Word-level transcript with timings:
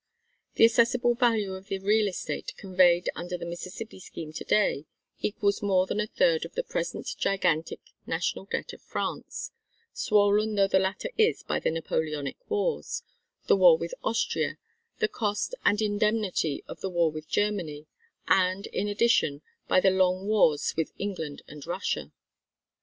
The 0.55 0.65
assessable 0.65 1.13
value 1.13 1.53
of 1.53 1.67
the 1.67 1.77
real 1.77 2.07
estate 2.07 2.53
conveyed 2.57 3.07
under 3.13 3.37
the 3.37 3.45
Mississippi 3.45 3.99
Scheme 3.99 4.33
to 4.33 4.43
day 4.43 4.85
equals 5.19 5.61
more 5.61 5.85
than 5.85 5.99
a 5.99 6.07
third 6.07 6.43
of 6.43 6.53
the 6.55 6.63
present 6.63 7.13
gigantic 7.19 7.79
National 8.07 8.45
Debt 8.45 8.73
of 8.73 8.81
France, 8.81 9.51
swollen 9.93 10.55
though 10.55 10.67
the 10.67 10.79
latter 10.79 11.11
is 11.19 11.43
by 11.43 11.59
the 11.59 11.69
Napoleonic 11.69 12.49
wars, 12.49 13.03
the 13.45 13.55
war 13.55 13.77
with 13.77 13.93
Austria, 14.03 14.57
the 14.97 15.07
cost 15.07 15.53
and 15.63 15.83
indemnity 15.83 16.63
of 16.67 16.81
the 16.81 16.89
war 16.89 17.11
with 17.11 17.29
Germany, 17.29 17.85
and, 18.27 18.65
in 18.65 18.87
addition, 18.87 19.43
by 19.67 19.79
the 19.79 19.91
long 19.91 20.25
wars 20.25 20.73
with 20.75 20.93
England 20.97 21.43
and 21.47 21.63
Russia. 21.67 22.11